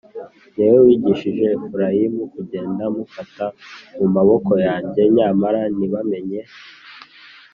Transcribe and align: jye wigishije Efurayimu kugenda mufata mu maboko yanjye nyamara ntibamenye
jye 0.53 0.67
wigishije 0.83 1.43
Efurayimu 1.55 2.23
kugenda 2.33 2.83
mufata 2.95 3.45
mu 3.97 4.07
maboko 4.15 4.51
yanjye 4.65 5.01
nyamara 5.15 5.61
ntibamenye 5.75 6.39